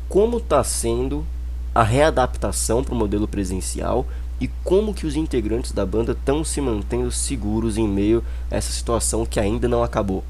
como 0.10 0.38
está 0.38 0.64
sendo 0.64 1.26
a 1.74 1.84
readaptação 1.84 2.84
para 2.84 2.94
o 2.94 2.98
modelo 2.98 3.28
presencial 3.28 4.06
e 4.40 4.50
como 4.64 4.94
que 4.94 5.06
os 5.06 5.16
integrantes 5.16 5.72
da 5.72 5.86
banda 5.86 6.12
estão 6.12 6.44
se 6.44 6.60
mantendo 6.60 7.12
seguros 7.12 7.78
em 7.78 7.88
meio 7.88 8.24
a 8.50 8.56
essa 8.58 8.72
situação 8.72 9.26
que 9.26 9.40
ainda 9.40 9.68
não 9.68 9.84
acabou? 9.84 10.24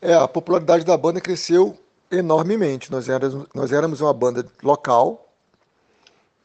É, 0.00 0.14
a 0.14 0.26
popularidade 0.26 0.84
da 0.84 0.96
banda 0.96 1.20
cresceu 1.20 1.78
enormemente. 2.10 2.90
Nós 2.90 3.08
éramos, 3.08 3.46
nós 3.54 3.72
éramos 3.72 4.00
uma 4.00 4.12
banda 4.12 4.46
local, 4.62 5.28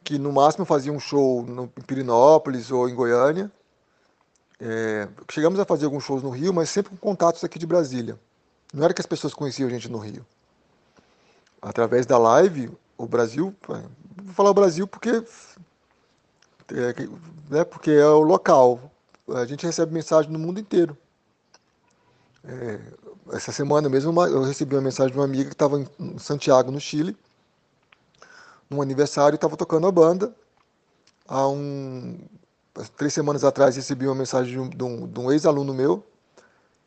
que 0.04 0.20
no 0.20 0.32
máximo 0.32 0.66
fazia 0.66 0.92
um 0.92 1.00
show 1.00 1.44
no 1.44 1.68
Pirinópolis 1.88 2.72
ou 2.72 2.90
em 2.90 2.96
Goiânia. 2.96 3.52
É, 4.60 5.08
chegamos 5.32 5.60
a 5.60 5.66
fazer 5.66 5.86
alguns 5.86 6.04
shows 6.04 6.22
no 6.22 6.30
Rio, 6.30 6.54
mas 6.54 6.70
sempre 6.70 6.92
com 6.92 6.98
contatos 6.98 7.44
aqui 7.44 7.58
de 7.58 7.66
Brasília. 7.66 8.20
Não 8.74 8.84
era 8.84 8.94
que 8.94 9.02
as 9.02 9.08
pessoas 9.08 9.34
conheciam 9.34 9.68
a 9.68 9.72
gente 9.72 9.90
no 9.90 9.98
Rio. 9.98 10.26
Através 11.62 12.06
da 12.06 12.18
live, 12.18 12.70
o 12.98 13.08
Brasil, 13.08 13.56
vou 13.68 14.34
falar 14.34 14.52
o 14.52 14.54
Brasil 14.54 14.88
porque 14.88 15.24
é, 16.72 16.94
né, 17.50 17.64
porque 17.64 17.92
é 17.92 18.08
o 18.08 18.22
local. 18.22 18.92
A 19.30 19.46
gente 19.46 19.66
recebe 19.66 19.94
mensagem 19.94 20.32
no 20.32 20.40
mundo 20.40 20.60
inteiro. 20.60 20.98
É, 22.44 22.80
essa 23.32 23.52
semana 23.52 23.90
mesmo 23.90 24.20
eu 24.28 24.44
recebi 24.44 24.76
uma 24.76 24.82
mensagem 24.82 25.12
de 25.12 25.18
uma 25.18 25.26
amiga 25.26 25.46
que 25.46 25.54
estava 25.54 25.80
em 25.80 26.20
Santiago, 26.20 26.72
no 26.72 26.80
Chile, 26.80 27.18
num 28.70 28.82
aniversário 28.82 29.36
estava 29.36 29.58
tocando 29.58 29.88
a 29.88 29.92
banda. 29.92 30.36
Há 31.28 31.48
um, 31.48 32.20
três 32.98 33.14
semanas 33.14 33.44
atrás 33.44 33.76
recebi 33.76 34.06
uma 34.06 34.16
mensagem 34.16 34.70
de 34.70 34.84
um, 34.84 35.08
de 35.08 35.20
um 35.20 35.32
ex-aluno 35.32 35.74
meu 35.74 36.06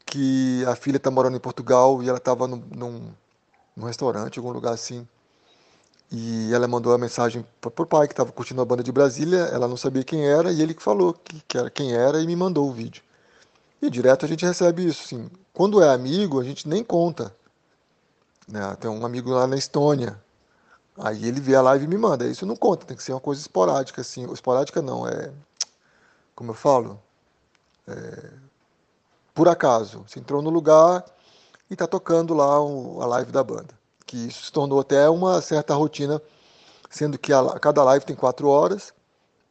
que 0.06 0.64
a 0.66 0.74
filha 0.74 0.96
está 0.96 1.10
morando 1.10 1.36
em 1.36 1.40
Portugal 1.40 2.02
e 2.02 2.08
ela 2.08 2.18
estava 2.18 2.46
num, 2.46 2.62
num, 2.74 3.12
num 3.76 3.86
restaurante, 3.86 4.38
algum 4.38 4.52
lugar 4.52 4.72
assim, 4.72 5.06
e 6.10 6.52
ela 6.54 6.66
mandou 6.66 6.92
a 6.94 6.98
mensagem 6.98 7.44
para 7.60 7.68
o 7.82 7.86
pai 7.86 8.06
que 8.06 8.14
estava 8.14 8.32
curtindo 8.32 8.62
a 8.62 8.64
banda 8.64 8.82
de 8.82 8.90
Brasília, 8.90 9.40
ela 9.52 9.68
não 9.68 9.76
sabia 9.76 10.02
quem 10.02 10.26
era, 10.26 10.50
e 10.50 10.62
ele 10.62 10.72
que 10.72 10.82
falou 10.82 11.12
que, 11.12 11.42
que 11.46 11.58
era 11.58 11.70
quem 11.70 11.92
era 11.92 12.20
e 12.22 12.26
me 12.26 12.34
mandou 12.34 12.68
o 12.68 12.72
vídeo. 12.72 13.02
E 13.80 13.90
direto 13.90 14.24
a 14.24 14.28
gente 14.28 14.44
recebe 14.44 14.86
isso, 14.86 15.06
sim. 15.06 15.30
Quando 15.52 15.82
é 15.82 15.88
amigo, 15.88 16.40
a 16.40 16.44
gente 16.44 16.68
nem 16.68 16.82
conta. 16.82 17.34
Né? 18.46 18.76
Tem 18.80 18.90
um 18.90 19.04
amigo 19.04 19.30
lá 19.30 19.46
na 19.46 19.56
Estônia. 19.56 20.20
Aí 20.96 21.26
ele 21.26 21.40
vê 21.40 21.54
a 21.54 21.62
live 21.62 21.84
e 21.84 21.88
me 21.88 21.96
manda. 21.96 22.26
Isso 22.26 22.44
não 22.44 22.56
conta, 22.56 22.86
tem 22.86 22.96
que 22.96 23.02
ser 23.02 23.12
uma 23.12 23.20
coisa 23.20 23.40
esporádica, 23.40 24.00
assim. 24.00 24.30
Esporádica 24.32 24.82
não, 24.82 25.06
é. 25.06 25.32
Como 26.34 26.50
eu 26.50 26.54
falo? 26.54 27.00
É, 27.86 28.30
por 29.34 29.48
acaso. 29.48 30.04
Você 30.06 30.18
entrou 30.18 30.42
no 30.42 30.50
lugar 30.50 31.04
e 31.70 31.74
está 31.74 31.86
tocando 31.86 32.34
lá 32.34 32.60
o, 32.60 33.00
a 33.00 33.06
live 33.06 33.30
da 33.30 33.44
banda 33.44 33.78
que 34.08 34.16
isso 34.16 34.46
se 34.46 34.52
tornou 34.52 34.80
até 34.80 35.08
uma 35.10 35.40
certa 35.42 35.74
rotina, 35.74 36.20
sendo 36.90 37.18
que 37.18 37.32
a, 37.32 37.60
cada 37.60 37.84
live 37.84 38.06
tem 38.06 38.16
quatro 38.16 38.48
horas, 38.48 38.94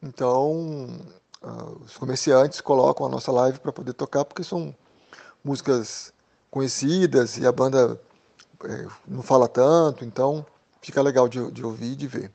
então 0.01 1.00
uh, 1.44 1.82
os 1.84 1.98
comerciantes 1.98 2.62
colocam 2.62 3.06
a 3.06 3.10
nossa 3.10 3.32
live 3.32 3.60
para 3.60 3.72
poder 3.72 3.94
tocar, 3.94 4.25
porque 4.25 4.44
são 4.44 4.75
músicas 5.44 6.13
conhecidas 6.50 7.38
e 7.38 7.46
a 7.46 7.51
banda 7.51 8.00
é, 8.63 8.88
não 9.08 9.22
fala 9.22 9.48
tanto, 9.48 10.03
então 10.03 10.46
fica 10.82 11.01
legal 11.01 11.27
de, 11.27 11.51
de 11.51 11.63
ouvir 11.63 11.91
e 11.91 11.96
de 11.96 12.08
ver. 12.08 12.32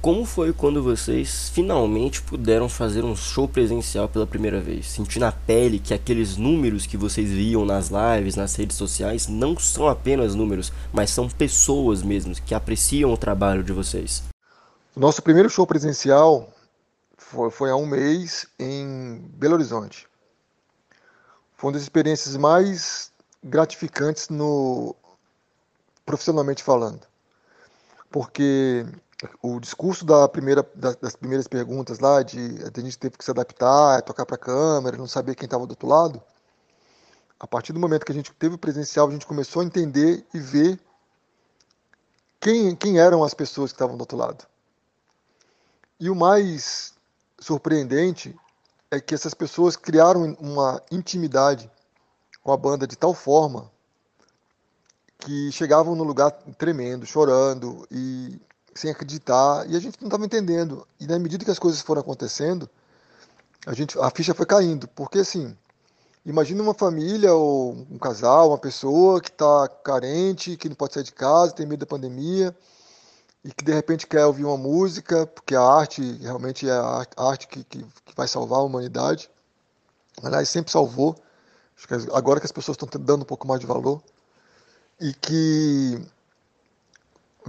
Como 0.00 0.24
foi 0.24 0.52
quando 0.52 0.80
vocês 0.80 1.50
finalmente 1.52 2.22
puderam 2.22 2.68
fazer 2.68 3.04
um 3.04 3.16
show 3.16 3.48
presencial 3.48 4.08
pela 4.08 4.28
primeira 4.28 4.60
vez? 4.60 4.86
Sentir 4.86 5.18
na 5.18 5.32
pele 5.32 5.80
que 5.80 5.92
aqueles 5.92 6.36
números 6.36 6.86
que 6.86 6.96
vocês 6.96 7.28
viam 7.28 7.64
nas 7.64 7.90
lives, 7.90 8.36
nas 8.36 8.54
redes 8.54 8.76
sociais, 8.76 9.26
não 9.26 9.58
são 9.58 9.88
apenas 9.88 10.36
números, 10.36 10.72
mas 10.92 11.10
são 11.10 11.28
pessoas 11.28 12.00
mesmo 12.00 12.32
que 12.32 12.54
apreciam 12.54 13.12
o 13.12 13.16
trabalho 13.16 13.64
de 13.64 13.72
vocês? 13.72 14.22
Nosso 14.94 15.20
primeiro 15.20 15.50
show 15.50 15.66
presencial 15.66 16.48
foi, 17.28 17.50
foi 17.50 17.70
há 17.70 17.76
um 17.76 17.86
mês 17.86 18.46
em 18.58 19.18
Belo 19.34 19.54
Horizonte. 19.54 20.08
Foi 21.56 21.68
uma 21.68 21.74
das 21.74 21.82
experiências 21.82 22.36
mais 22.36 23.12
gratificantes 23.44 24.28
no 24.30 24.96
profissionalmente 26.06 26.62
falando, 26.62 27.06
porque 28.10 28.86
o 29.42 29.60
discurso 29.60 30.06
da 30.06 30.26
primeira, 30.26 30.66
das 30.74 31.16
primeiras 31.16 31.46
perguntas 31.46 31.98
lá, 31.98 32.22
de 32.22 32.38
a 32.64 32.80
gente 32.80 32.98
teve 32.98 33.18
que 33.18 33.24
se 33.24 33.30
adaptar, 33.30 34.00
tocar 34.02 34.24
para 34.24 34.36
a 34.36 34.38
câmera, 34.38 34.96
não 34.96 35.06
saber 35.06 35.34
quem 35.34 35.44
estava 35.44 35.66
do 35.66 35.72
outro 35.72 35.86
lado. 35.86 36.22
A 37.38 37.46
partir 37.46 37.74
do 37.74 37.78
momento 37.78 38.06
que 38.06 38.12
a 38.12 38.14
gente 38.14 38.32
teve 38.32 38.54
o 38.54 38.58
presencial, 38.58 39.06
a 39.06 39.12
gente 39.12 39.26
começou 39.26 39.60
a 39.60 39.64
entender 39.64 40.26
e 40.32 40.40
ver 40.40 40.80
quem, 42.40 42.74
quem 42.74 42.98
eram 42.98 43.22
as 43.22 43.34
pessoas 43.34 43.70
que 43.70 43.76
estavam 43.76 43.96
do 43.96 44.00
outro 44.00 44.16
lado. 44.16 44.46
E 46.00 46.08
o 46.08 46.14
mais 46.14 46.97
surpreendente 47.40 48.34
é 48.90 49.00
que 49.00 49.14
essas 49.14 49.34
pessoas 49.34 49.76
criaram 49.76 50.36
uma 50.40 50.82
intimidade 50.90 51.70
com 52.42 52.52
a 52.52 52.56
banda 52.56 52.86
de 52.86 52.96
tal 52.96 53.12
forma 53.12 53.70
que 55.18 55.50
chegavam 55.52 55.94
no 55.94 56.04
lugar 56.04 56.30
tremendo, 56.56 57.04
chorando 57.04 57.86
e 57.90 58.40
sem 58.74 58.90
acreditar, 58.90 59.68
e 59.68 59.76
a 59.76 59.80
gente 59.80 60.00
não 60.00 60.06
estava 60.06 60.24
entendendo. 60.24 60.86
E 61.00 61.06
na 61.06 61.18
medida 61.18 61.44
que 61.44 61.50
as 61.50 61.58
coisas 61.58 61.80
foram 61.80 62.00
acontecendo, 62.00 62.70
a, 63.66 63.74
gente, 63.74 63.98
a 63.98 64.10
ficha 64.10 64.32
foi 64.32 64.46
caindo, 64.46 64.86
porque 64.88 65.18
assim, 65.18 65.56
imagina 66.24 66.62
uma 66.62 66.74
família 66.74 67.34
ou 67.34 67.72
um 67.90 67.98
casal, 67.98 68.48
uma 68.48 68.58
pessoa 68.58 69.20
que 69.20 69.30
está 69.30 69.68
carente, 69.82 70.56
que 70.56 70.68
não 70.68 70.76
pode 70.76 70.94
sair 70.94 71.02
de 71.02 71.12
casa, 71.12 71.52
tem 71.52 71.66
medo 71.66 71.80
da 71.80 71.86
pandemia, 71.86 72.56
e 73.48 73.50
que 73.50 73.64
de 73.64 73.72
repente 73.72 74.06
quer 74.06 74.26
ouvir 74.26 74.44
uma 74.44 74.58
música, 74.58 75.26
porque 75.26 75.54
a 75.54 75.62
arte 75.62 76.02
realmente 76.20 76.68
é 76.68 76.70
a 76.70 77.06
arte 77.16 77.48
que, 77.48 77.64
que, 77.64 77.82
que 77.82 78.14
vai 78.14 78.28
salvar 78.28 78.58
a 78.58 78.62
humanidade. 78.62 79.30
Aliás, 80.22 80.50
sempre 80.50 80.70
salvou. 80.70 81.16
Acho 81.74 81.88
que 81.88 81.94
agora 82.12 82.40
que 82.40 82.44
as 82.44 82.52
pessoas 82.52 82.76
estão 82.76 83.00
dando 83.00 83.22
um 83.22 83.24
pouco 83.24 83.48
mais 83.48 83.58
de 83.58 83.66
valor. 83.66 84.02
E 85.00 85.14
que 85.14 85.98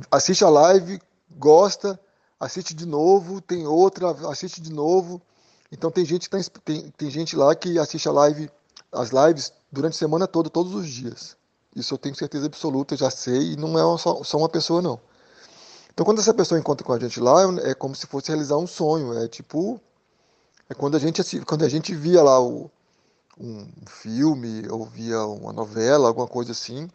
assiste 0.09 0.41
a 0.45 0.49
live 0.49 1.01
gosta, 1.31 1.99
assiste 2.39 2.73
de 2.73 2.85
novo, 2.85 3.41
tem 3.41 3.67
outra, 3.67 4.11
assiste 4.29 4.61
de 4.61 4.71
novo. 4.71 5.21
Então 5.69 5.91
tem 5.91 6.05
gente, 6.05 6.29
tá, 6.29 6.37
tem, 6.63 6.91
tem 6.91 7.09
gente 7.09 7.35
lá 7.35 7.53
que 7.53 7.77
assiste 7.77 8.07
a 8.07 8.13
live, 8.13 8.49
as 8.89 9.09
lives 9.09 9.51
durante 9.69 9.95
a 9.95 9.99
semana 9.99 10.27
toda, 10.27 10.49
todos 10.49 10.73
os 10.73 10.87
dias. 10.87 11.35
Isso 11.75 11.93
eu 11.93 11.97
tenho 11.97 12.15
certeza 12.15 12.45
absoluta, 12.45 12.95
já 12.95 13.09
sei, 13.09 13.51
e 13.51 13.55
não 13.57 13.77
é 13.77 13.97
só, 13.97 14.23
só 14.23 14.37
uma 14.37 14.47
pessoa 14.47 14.81
não. 14.81 15.08
Então 15.99 16.05
quando 16.05 16.19
essa 16.19 16.33
pessoa 16.33 16.57
encontra 16.57 16.87
com 16.87 16.93
a 16.93 16.97
gente 16.97 17.19
lá, 17.19 17.41
é 17.61 17.73
como 17.73 17.93
se 17.93 18.07
fosse 18.07 18.29
realizar 18.29 18.55
um 18.55 18.65
sonho, 18.65 19.19
é 19.19 19.27
tipo 19.27 19.81
é 20.69 20.73
quando 20.73 20.95
a 20.95 20.99
gente 20.99 21.41
quando 21.41 21.65
a 21.65 21.67
gente 21.67 21.93
via 21.93 22.23
lá 22.23 22.39
o, 22.41 22.71
um 23.37 23.67
filme 23.85 24.65
ou 24.69 24.85
via 24.85 25.21
uma 25.25 25.51
novela, 25.51 26.07
alguma 26.07 26.25
coisa 26.25 26.53
assim, 26.53 26.89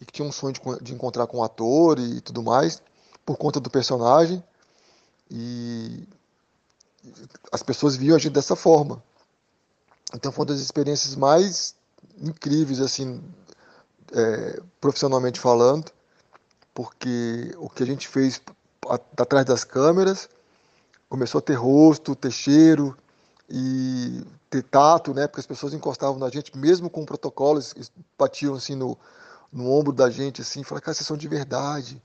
e 0.00 0.06
que 0.06 0.12
tinha 0.12 0.26
um 0.26 0.32
sonho 0.32 0.54
de, 0.54 0.60
de 0.82 0.94
encontrar 0.94 1.26
com 1.26 1.40
um 1.40 1.42
ator 1.42 1.98
e 1.98 2.22
tudo 2.22 2.42
mais 2.42 2.80
por 3.22 3.36
conta 3.36 3.60
do 3.60 3.68
personagem 3.68 4.42
e 5.30 6.08
as 7.52 7.62
pessoas 7.62 7.96
viam 7.96 8.16
a 8.16 8.18
gente 8.18 8.32
dessa 8.32 8.56
forma. 8.56 9.02
Então 10.14 10.32
foi 10.32 10.46
uma 10.46 10.54
das 10.54 10.60
experiências 10.60 11.14
mais 11.14 11.74
incríveis, 12.18 12.80
assim, 12.80 13.22
é, 14.10 14.58
profissionalmente 14.80 15.38
falando, 15.38 15.92
porque 16.78 17.52
o 17.58 17.68
que 17.68 17.82
a 17.82 17.86
gente 17.86 18.06
fez 18.06 18.40
atrás 19.16 19.44
das 19.44 19.64
câmeras 19.64 20.28
começou 21.08 21.40
a 21.40 21.42
ter 21.42 21.54
rosto, 21.54 22.14
ter 22.14 22.30
cheiro 22.30 22.96
e 23.50 24.22
ter 24.48 24.62
tato, 24.62 25.12
né? 25.12 25.26
Porque 25.26 25.40
as 25.40 25.46
pessoas 25.46 25.74
encostavam 25.74 26.20
na 26.20 26.28
gente, 26.30 26.56
mesmo 26.56 26.88
com 26.88 27.04
protocolos, 27.04 27.74
batiam 28.16 28.54
assim 28.54 28.76
no, 28.76 28.96
no 29.52 29.68
ombro 29.72 29.92
da 29.92 30.08
gente, 30.08 30.40
assim, 30.40 30.62
falavam, 30.62 30.84
cara, 30.84 30.94
vocês 30.94 31.04
são 31.04 31.16
de 31.16 31.26
verdade. 31.26 32.00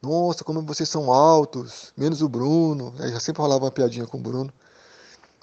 Nossa, 0.00 0.44
como 0.44 0.62
vocês 0.62 0.88
são 0.88 1.12
altos, 1.12 1.92
menos 1.96 2.22
o 2.22 2.28
Bruno. 2.28 2.94
Aí 3.00 3.10
já 3.10 3.18
sempre 3.18 3.42
falava 3.42 3.64
uma 3.64 3.72
piadinha 3.72 4.06
com 4.06 4.18
o 4.18 4.20
Bruno. 4.20 4.52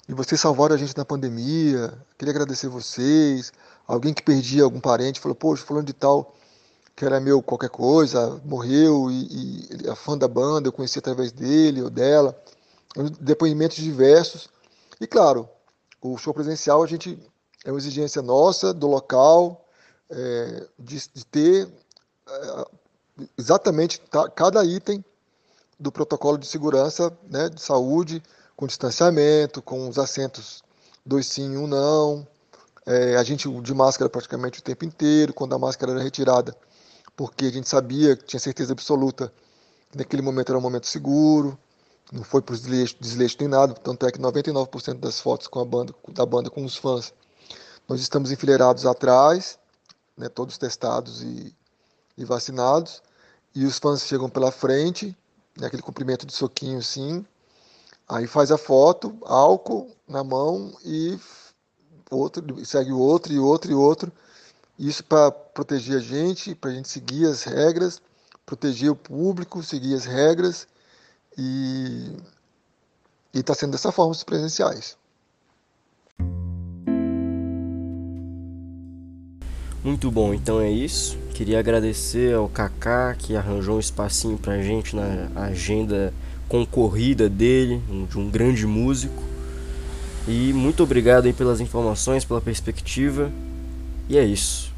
E 0.08 0.14
vocês 0.14 0.40
salvaram 0.40 0.74
a 0.74 0.78
gente 0.78 0.96
na 0.96 1.04
pandemia. 1.04 1.92
Queria 2.16 2.32
agradecer 2.32 2.68
vocês. 2.68 3.52
Alguém 3.86 4.14
que 4.14 4.22
perdia 4.22 4.64
algum 4.64 4.80
parente 4.80 5.20
falou: 5.20 5.34
Poxa, 5.34 5.62
falando 5.62 5.84
de 5.84 5.92
tal, 5.92 6.34
que 7.02 7.06
era 7.06 7.18
meu 7.18 7.42
qualquer 7.42 7.68
coisa, 7.68 8.40
morreu 8.44 9.10
e, 9.10 9.66
e 9.82 9.90
a 9.90 9.96
fã 9.96 10.16
da 10.16 10.28
banda, 10.28 10.68
eu 10.68 10.72
conheci 10.72 11.00
através 11.00 11.32
dele 11.32 11.82
ou 11.82 11.90
dela, 11.90 12.40
depoimentos 13.20 13.78
diversos. 13.78 14.48
E 15.00 15.06
claro, 15.08 15.48
o 16.00 16.16
show 16.16 16.32
presencial 16.32 16.80
a 16.80 16.86
gente 16.86 17.18
é 17.64 17.72
uma 17.72 17.78
exigência 17.80 18.22
nossa, 18.22 18.72
do 18.72 18.86
local, 18.86 19.66
é, 20.08 20.68
de, 20.78 21.02
de, 21.12 21.26
ter 21.26 21.68
é, 22.28 22.64
exatamente 23.36 23.98
tá, 24.02 24.28
cada 24.28 24.64
item 24.64 25.04
do 25.80 25.90
protocolo 25.90 26.38
de 26.38 26.46
segurança 26.46 27.12
né, 27.28 27.48
de 27.48 27.60
saúde, 27.60 28.22
com 28.54 28.64
distanciamento, 28.64 29.60
com 29.60 29.88
os 29.88 29.98
assentos 29.98 30.62
dois 31.04 31.26
sim, 31.26 31.56
um 31.56 31.66
não. 31.66 32.24
É, 32.86 33.16
a 33.16 33.24
gente 33.24 33.48
de 33.60 33.74
máscara 33.74 34.08
praticamente 34.08 34.60
o 34.60 34.62
tempo 34.62 34.84
inteiro, 34.84 35.34
quando 35.34 35.52
a 35.52 35.58
máscara 35.58 35.90
era 35.90 36.00
retirada, 36.00 36.56
porque 37.16 37.46
a 37.46 37.50
gente 37.50 37.68
sabia, 37.68 38.16
tinha 38.16 38.40
certeza 38.40 38.72
absoluta 38.72 39.32
que 39.90 39.98
naquele 39.98 40.22
momento 40.22 40.50
era 40.50 40.58
um 40.58 40.62
momento 40.62 40.86
seguro, 40.86 41.58
não 42.12 42.22
foi 42.22 42.42
para 42.42 42.54
os 42.54 42.60
desleixos 42.60 43.38
nem 43.38 43.48
nada, 43.48 43.74
tanto 43.74 44.06
é 44.06 44.10
que 44.12 44.18
99% 44.18 44.98
das 44.98 45.20
fotos 45.20 45.46
com 45.46 45.60
a 45.60 45.64
banda, 45.64 45.94
da 46.08 46.26
banda 46.26 46.50
com 46.50 46.64
os 46.64 46.76
fãs, 46.76 47.12
nós 47.88 48.00
estamos 48.00 48.30
enfileirados 48.30 48.86
atrás, 48.86 49.58
né, 50.16 50.28
todos 50.28 50.58
testados 50.58 51.22
e, 51.22 51.54
e 52.16 52.24
vacinados, 52.24 53.02
e 53.54 53.64
os 53.64 53.78
fãs 53.78 54.06
chegam 54.06 54.28
pela 54.28 54.50
frente, 54.50 55.16
né, 55.58 55.66
aquele 55.66 55.82
cumprimento 55.82 56.26
de 56.26 56.32
soquinho 56.32 56.78
assim, 56.78 57.24
aí 58.08 58.26
faz 58.26 58.50
a 58.50 58.58
foto, 58.58 59.16
álcool 59.22 59.90
na 60.06 60.22
mão 60.22 60.72
e 60.84 61.18
outro, 62.10 62.64
segue 62.64 62.92
o 62.92 62.98
outro 62.98 63.32
e 63.32 63.38
outro 63.38 63.70
e 63.70 63.74
outro, 63.74 64.12
isso 64.78 65.04
para 65.04 65.30
proteger 65.30 65.98
a 65.98 66.00
gente, 66.00 66.54
para 66.54 66.70
a 66.70 66.74
gente 66.74 66.88
seguir 66.88 67.26
as 67.26 67.44
regras, 67.44 68.00
proteger 68.44 68.90
o 68.90 68.96
público, 68.96 69.62
seguir 69.62 69.94
as 69.94 70.04
regras 70.04 70.66
e 71.38 72.16
está 73.32 73.54
sendo 73.54 73.72
dessa 73.72 73.92
forma 73.92 74.12
os 74.12 74.24
presenciais. 74.24 74.96
Muito 79.84 80.10
bom, 80.10 80.32
então 80.32 80.60
é 80.60 80.70
isso. 80.70 81.18
Queria 81.34 81.58
agradecer 81.58 82.34
ao 82.34 82.48
Kaká 82.48 83.14
que 83.14 83.34
arranjou 83.34 83.76
um 83.76 83.80
espacinho 83.80 84.38
pra 84.38 84.62
gente 84.62 84.94
na 84.94 85.28
agenda 85.34 86.14
concorrida 86.48 87.28
dele, 87.28 87.82
de 88.08 88.18
um 88.18 88.30
grande 88.30 88.66
músico. 88.66 89.22
E 90.28 90.52
muito 90.52 90.82
obrigado 90.84 91.26
aí 91.26 91.32
pelas 91.32 91.60
informações, 91.60 92.24
pela 92.24 92.40
perspectiva. 92.40 93.32
E 94.12 94.18
é 94.18 94.24
isso. 94.24 94.71